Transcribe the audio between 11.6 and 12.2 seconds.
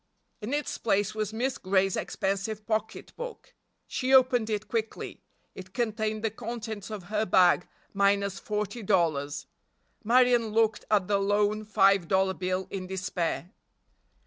five